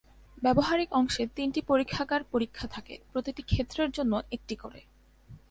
[0.37, 4.81] ব্যবহারিক অংশে তিনটি পরীক্ষাগার পরীক্ষা থাকে, প্রতিটি ক্ষেত্রের জন্য একটি করে।